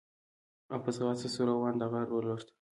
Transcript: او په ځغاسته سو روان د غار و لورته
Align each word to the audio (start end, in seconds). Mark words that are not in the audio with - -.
او 0.73 0.77
په 0.83 0.89
ځغاسته 0.95 1.27
سو 1.33 1.41
روان 1.51 1.73
د 1.77 1.83
غار 1.91 2.07
و 2.11 2.23
لورته 2.27 2.53